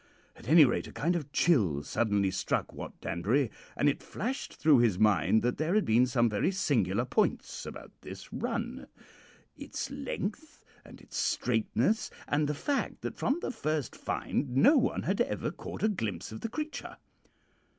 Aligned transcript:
At 0.35 0.47
any 0.49 0.65
rate 0.65 0.87
a 0.87 0.91
kind 0.91 1.15
of 1.15 1.31
chill 1.31 1.83
suddenly 1.83 2.31
struck 2.31 2.73
Wat 2.73 2.99
Danbury, 3.01 3.51
and 3.77 3.87
it 3.87 4.01
flashed 4.01 4.55
through 4.55 4.79
his 4.79 4.97
mind 4.97 5.43
that 5.43 5.57
there 5.59 5.75
had 5.75 5.85
been 5.85 6.07
some 6.07 6.27
very 6.27 6.49
singular 6.49 7.05
points 7.05 7.67
about 7.67 7.91
this 8.01 8.33
run 8.33 8.87
its 9.55 9.91
length 9.91 10.65
and 10.83 10.99
its 11.01 11.17
straightness, 11.17 12.09
and 12.27 12.47
the 12.49 12.55
fact 12.55 13.01
that 13.01 13.13
from 13.19 13.41
the 13.41 13.51
first 13.51 13.95
find 13.95 14.55
no 14.57 14.75
one 14.75 15.03
had 15.03 15.21
ever 15.21 15.51
caught 15.51 15.83
a 15.83 15.87
glimpse 15.87 16.31
of 16.31 16.41
the 16.41 16.49
creature. 16.49 16.97